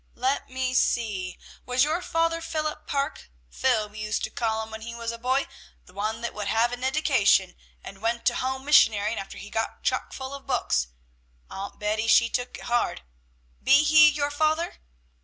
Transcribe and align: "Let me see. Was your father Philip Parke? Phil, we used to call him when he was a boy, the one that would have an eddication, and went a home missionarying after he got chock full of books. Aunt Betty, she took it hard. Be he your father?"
"Let 0.15 0.49
me 0.49 0.73
see. 0.73 1.37
Was 1.67 1.83
your 1.83 2.01
father 2.01 2.41
Philip 2.41 2.87
Parke? 2.87 3.29
Phil, 3.51 3.87
we 3.87 3.99
used 3.99 4.23
to 4.23 4.31
call 4.31 4.63
him 4.63 4.71
when 4.71 4.81
he 4.81 4.95
was 4.95 5.11
a 5.11 5.19
boy, 5.19 5.45
the 5.85 5.93
one 5.93 6.21
that 6.21 6.33
would 6.33 6.47
have 6.47 6.71
an 6.71 6.83
eddication, 6.83 7.55
and 7.83 8.01
went 8.01 8.27
a 8.31 8.35
home 8.37 8.65
missionarying 8.65 9.17
after 9.17 9.37
he 9.37 9.51
got 9.51 9.83
chock 9.83 10.11
full 10.11 10.33
of 10.33 10.47
books. 10.47 10.87
Aunt 11.51 11.77
Betty, 11.77 12.07
she 12.07 12.29
took 12.29 12.57
it 12.57 12.63
hard. 12.63 13.03
Be 13.61 13.83
he 13.83 14.09
your 14.09 14.31
father?" 14.31 14.77